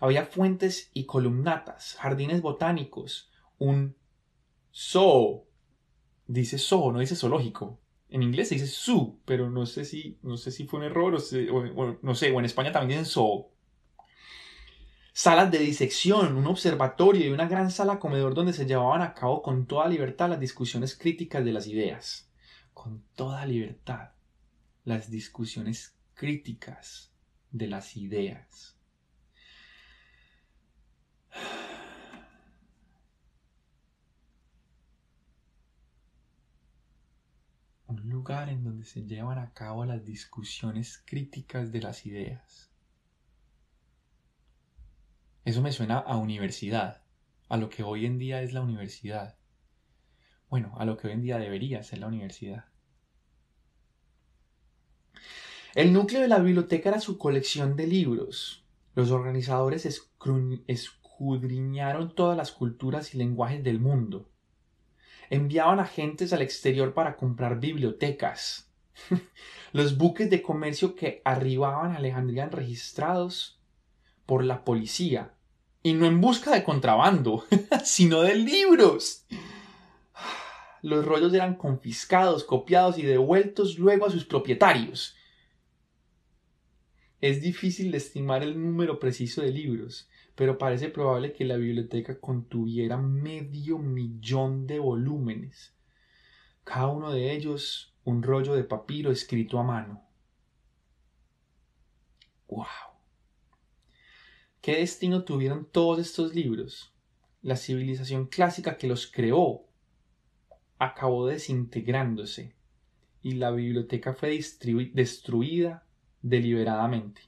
[0.00, 3.96] Había fuentes y columnatas, jardines botánicos, un
[4.74, 5.46] zoo.
[6.26, 7.78] Dice zoo, no dice zoológico.
[8.10, 11.14] En inglés se dice zoo, pero no sé si, no sé si fue un error
[11.14, 13.48] o, no sé, o en España también dicen zoo.
[15.20, 19.42] Salas de disección, un observatorio y una gran sala comedor donde se llevaban a cabo
[19.42, 22.30] con toda libertad las discusiones críticas de las ideas.
[22.72, 24.10] Con toda libertad
[24.84, 27.10] las discusiones críticas
[27.50, 28.78] de las ideas.
[37.88, 42.67] Un lugar en donde se llevan a cabo las discusiones críticas de las ideas.
[45.48, 47.00] Eso me suena a universidad,
[47.48, 49.38] a lo que hoy en día es la universidad.
[50.50, 52.66] Bueno, a lo que hoy en día debería ser la universidad.
[55.74, 58.66] El núcleo de la biblioteca era su colección de libros.
[58.94, 59.86] Los organizadores
[60.66, 64.28] escudriñaron todas las culturas y lenguajes del mundo.
[65.30, 68.70] Enviaban agentes al exterior para comprar bibliotecas.
[69.72, 73.62] Los buques de comercio que arribaban a Alejandría registrados
[74.26, 75.32] por la policía.
[75.82, 77.44] Y no en busca de contrabando,
[77.84, 79.24] sino de libros.
[80.82, 85.16] Los rollos eran confiscados, copiados y devueltos luego a sus propietarios.
[87.20, 92.96] Es difícil estimar el número preciso de libros, pero parece probable que la biblioteca contuviera
[92.96, 95.74] medio millón de volúmenes,
[96.62, 100.02] cada uno de ellos un rollo de papiro escrito a mano.
[102.48, 102.66] ¡Wow!
[104.60, 106.92] ¿Qué destino tuvieron todos estos libros?
[107.42, 109.64] La civilización clásica que los creó
[110.78, 112.54] acabó desintegrándose
[113.22, 114.38] y la biblioteca fue
[114.92, 115.86] destruida
[116.22, 117.22] deliberadamente.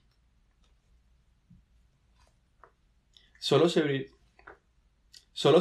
[3.38, 3.68] Solo,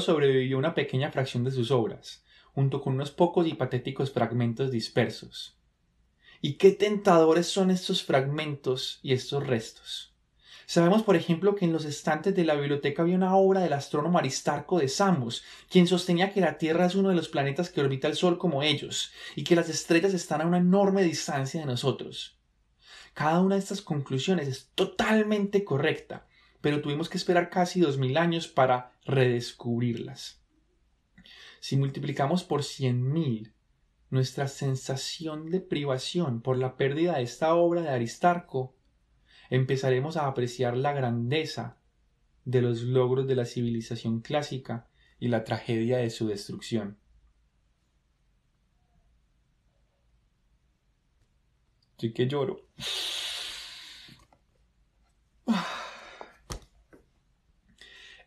[0.01, 5.57] sobrevivió una pequeña fracción de sus obras, junto con unos pocos y patéticos fragmentos dispersos.
[6.41, 10.13] Y qué tentadores son estos fragmentos y estos restos.
[10.70, 14.20] Sabemos, por ejemplo, que en los estantes de la biblioteca había una obra del astrónomo
[14.20, 18.07] Aristarco de Samos, quien sostenía que la Tierra es uno de los planetas que orbita
[18.07, 22.38] el Sol como ellos, y que las estrellas están a una enorme distancia de nosotros.
[23.15, 26.28] Cada una de estas conclusiones es totalmente correcta,
[26.61, 30.43] pero tuvimos que esperar casi dos mil años para redescubrirlas.
[31.61, 33.55] Si multiplicamos por cien mil
[34.11, 38.76] nuestra sensación de privación por la pérdida de esta obra de Aristarco,
[39.50, 41.78] empezaremos a apreciar la grandeza
[42.45, 44.88] de los logros de la civilización clásica
[45.20, 46.97] y la tragedia de su destrucción.
[51.97, 52.66] Sí que lloro.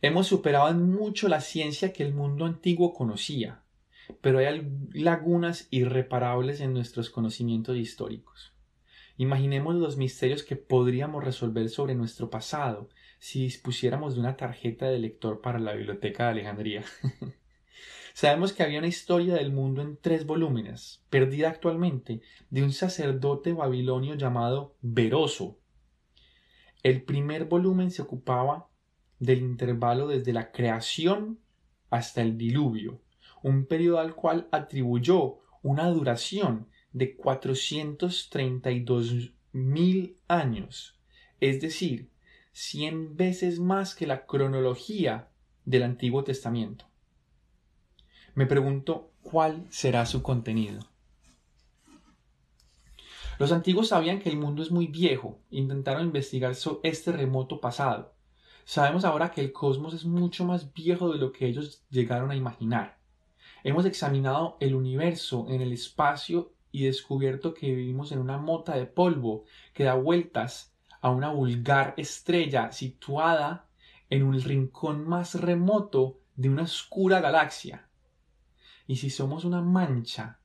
[0.02, 3.62] Hemos superado en mucho la ciencia que el mundo antiguo conocía,
[4.20, 8.51] pero hay lagunas irreparables en nuestros conocimientos históricos.
[9.16, 12.88] Imaginemos los misterios que podríamos resolver sobre nuestro pasado
[13.18, 16.84] si dispusiéramos de una tarjeta de lector para la biblioteca de Alejandría.
[18.14, 23.52] Sabemos que había una historia del mundo en tres volúmenes, perdida actualmente, de un sacerdote
[23.52, 25.58] babilonio llamado Veroso.
[26.82, 28.68] El primer volumen se ocupaba
[29.18, 31.38] del intervalo desde la creación
[31.90, 33.00] hasta el diluvio,
[33.42, 40.98] un periodo al cual atribuyó una duración de 432 mil años,
[41.40, 42.10] es decir,
[42.52, 45.30] cien veces más que la cronología
[45.64, 46.84] del Antiguo Testamento.
[48.34, 50.80] Me pregunto cuál será su contenido.
[53.38, 58.14] Los antiguos sabían que el mundo es muy viejo, intentaron investigar este remoto pasado,
[58.64, 62.36] Sabemos ahora que el cosmos es mucho más viejo de lo que ellos llegaron a
[62.36, 62.98] imaginar.
[63.64, 68.86] Hemos examinado el universo en el espacio y descubierto que vivimos en una mota de
[68.86, 69.44] polvo
[69.74, 73.66] que da vueltas a una vulgar estrella situada
[74.08, 77.86] en un rincón más remoto de una oscura galaxia.
[78.86, 80.38] Y si somos una mancha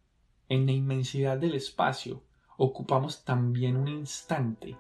[0.50, 2.24] en la inmensidad del espacio,
[2.58, 4.78] ocupamos también un instante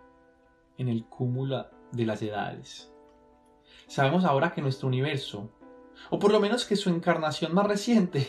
[0.78, 2.91] en el cúmulo de las edades.
[3.88, 5.52] Sabemos ahora que nuestro universo,
[6.10, 8.28] o por lo menos que su encarnación más reciente,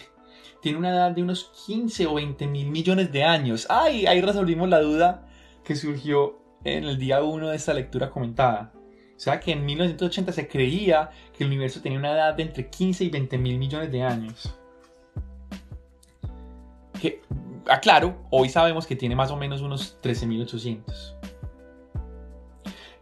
[0.61, 3.67] tiene una edad de unos 15 o 20 mil millones de años.
[3.71, 4.07] ¡Ay!
[4.07, 5.27] Ahí resolvimos la duda
[5.65, 8.73] que surgió en el día 1 de esta lectura comentada.
[9.17, 12.69] O sea que en 1980 se creía que el universo tenía una edad de entre
[12.69, 14.55] 15 y 20 mil millones de años.
[17.01, 17.23] Que,
[17.67, 21.17] aclaro, hoy sabemos que tiene más o menos unos 13.800.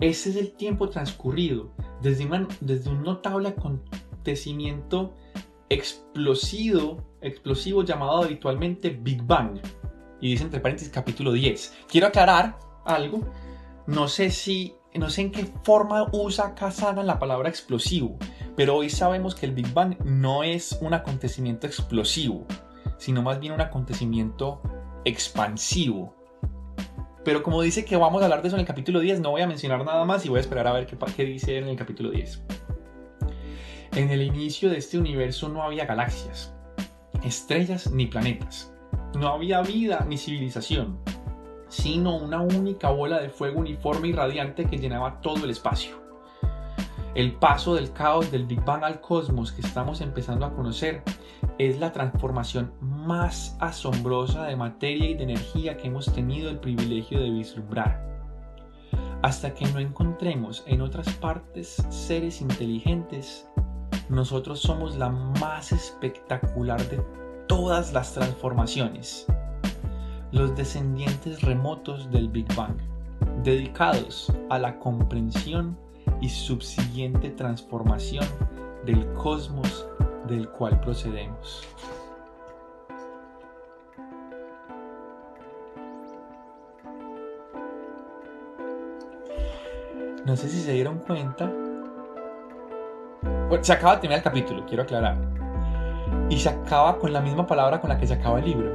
[0.01, 1.71] Ese es el tiempo transcurrido
[2.03, 2.29] desde,
[2.61, 5.15] desde un notable acontecimiento
[5.69, 9.61] explosivo, explosivo llamado habitualmente Big Bang.
[10.21, 11.79] Y dice entre paréntesis capítulo 10.
[11.89, 13.21] Quiero aclarar algo.
[13.87, 18.17] No sé si, no sé en qué forma usa Kazagan la palabra explosivo,
[18.57, 22.47] pero hoy sabemos que el Big Bang no es un acontecimiento explosivo,
[22.99, 24.61] sino más bien un acontecimiento
[25.05, 26.17] expansivo.
[27.25, 29.43] Pero como dice que vamos a hablar de eso en el capítulo 10, no voy
[29.43, 31.77] a mencionar nada más y voy a esperar a ver qué, qué dice en el
[31.77, 32.43] capítulo 10.
[33.97, 36.55] En el inicio de este universo no había galaxias,
[37.25, 38.71] estrellas ni planetas.
[39.19, 40.99] No había vida ni civilización,
[41.69, 45.97] sino una única bola de fuego uniforme y radiante que llenaba todo el espacio.
[47.15, 51.03] El paso del caos del Big Bang al cosmos que estamos empezando a conocer
[51.57, 57.19] es la transformación más asombrosa de materia y de energía que hemos tenido el privilegio
[57.19, 58.05] de vislumbrar.
[59.23, 63.49] Hasta que no encontremos en otras partes seres inteligentes,
[64.09, 67.03] nosotros somos la más espectacular de
[67.49, 69.27] todas las transformaciones,
[70.33, 72.77] los descendientes remotos del Big Bang,
[73.43, 75.77] dedicados a la comprensión
[76.21, 78.25] y subsiguiente transformación
[78.85, 79.87] del cosmos
[80.29, 81.67] del cual procedemos.
[90.25, 91.53] No sé si se dieron cuenta.
[93.63, 95.17] Se acaba de terminar el capítulo, quiero aclarar.
[96.29, 98.73] Y se acaba con la misma palabra con la que se acaba el libro.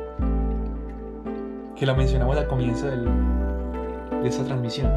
[1.76, 4.92] Que lo mencionamos al comienzo de esta transmisión.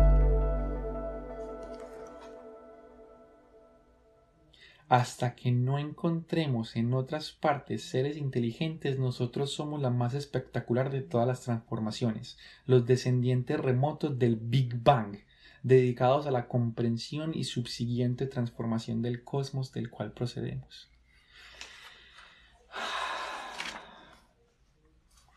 [4.89, 11.01] Hasta que no encontremos en otras partes seres inteligentes, nosotros somos la más espectacular de
[11.01, 15.17] todas las transformaciones, los descendientes remotos del Big Bang,
[15.65, 20.89] dedicados a la comprensión y subsiguiente transformación del cosmos del cual procedemos.